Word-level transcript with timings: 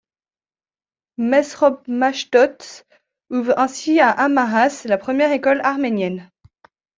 Mesrop 1.19 1.87
Machtots 1.87 2.85
ouvre 3.29 3.53
ainsi 3.59 3.99
à 3.99 4.09
Amaras 4.09 4.85
la 4.85 4.97
première 4.97 5.31
école 5.31 5.61
arménienne. 5.63 6.31